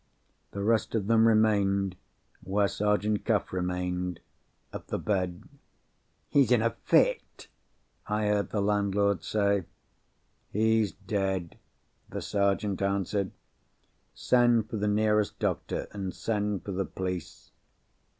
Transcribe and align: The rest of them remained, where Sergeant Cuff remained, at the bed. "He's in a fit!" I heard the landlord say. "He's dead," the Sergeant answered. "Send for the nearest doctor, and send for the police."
The 0.49 0.63
rest 0.63 0.95
of 0.95 1.05
them 1.05 1.27
remained, 1.27 1.95
where 2.43 2.67
Sergeant 2.67 3.23
Cuff 3.23 3.53
remained, 3.53 4.19
at 4.73 4.87
the 4.87 4.97
bed. 4.97 5.43
"He's 6.27 6.51
in 6.51 6.63
a 6.63 6.71
fit!" 6.71 7.47
I 8.07 8.25
heard 8.25 8.49
the 8.49 8.63
landlord 8.63 9.23
say. 9.23 9.65
"He's 10.49 10.91
dead," 10.93 11.59
the 12.09 12.19
Sergeant 12.19 12.81
answered. 12.81 13.29
"Send 14.15 14.71
for 14.71 14.77
the 14.77 14.87
nearest 14.87 15.37
doctor, 15.37 15.85
and 15.91 16.15
send 16.15 16.63
for 16.65 16.71
the 16.71 16.85
police." 16.85 17.51